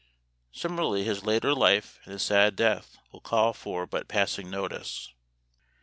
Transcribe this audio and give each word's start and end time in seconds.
Similarly 0.51 1.03
his 1.03 1.23
later 1.25 1.53
life 1.53 1.99
and 2.05 2.13
his 2.13 2.23
sad 2.23 2.55
death 2.55 2.97
will 3.11 3.21
call 3.21 3.53
for 3.53 3.85
but 3.85 4.07
passing 4.07 4.49
notice. 4.49 5.13